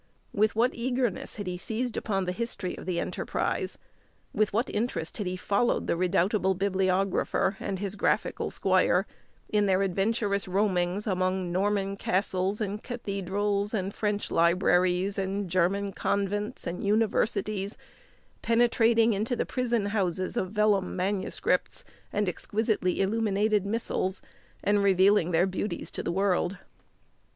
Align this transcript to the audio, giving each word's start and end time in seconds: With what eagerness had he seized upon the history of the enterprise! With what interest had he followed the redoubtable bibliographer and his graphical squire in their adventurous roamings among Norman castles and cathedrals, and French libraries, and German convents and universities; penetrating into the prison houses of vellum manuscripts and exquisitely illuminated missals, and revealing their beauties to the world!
With 0.33 0.55
what 0.55 0.73
eagerness 0.73 1.35
had 1.35 1.45
he 1.45 1.59
seized 1.59 1.95
upon 1.95 2.25
the 2.25 2.31
history 2.31 2.75
of 2.75 2.87
the 2.87 2.99
enterprise! 2.99 3.77
With 4.33 4.51
what 4.51 4.67
interest 4.71 5.19
had 5.19 5.27
he 5.27 5.37
followed 5.37 5.85
the 5.85 5.95
redoubtable 5.95 6.55
bibliographer 6.55 7.55
and 7.59 7.77
his 7.77 7.95
graphical 7.95 8.49
squire 8.49 9.05
in 9.47 9.67
their 9.67 9.83
adventurous 9.83 10.47
roamings 10.47 11.05
among 11.05 11.51
Norman 11.51 11.97
castles 11.97 12.59
and 12.61 12.81
cathedrals, 12.81 13.75
and 13.75 13.93
French 13.93 14.31
libraries, 14.31 15.19
and 15.19 15.47
German 15.47 15.93
convents 15.93 16.65
and 16.65 16.83
universities; 16.83 17.77
penetrating 18.41 19.13
into 19.13 19.35
the 19.35 19.45
prison 19.45 19.85
houses 19.85 20.35
of 20.35 20.49
vellum 20.49 20.95
manuscripts 20.95 21.83
and 22.11 22.27
exquisitely 22.27 23.01
illuminated 23.03 23.67
missals, 23.67 24.23
and 24.63 24.81
revealing 24.81 25.29
their 25.29 25.45
beauties 25.45 25.91
to 25.91 26.01
the 26.01 26.11
world! 26.11 26.57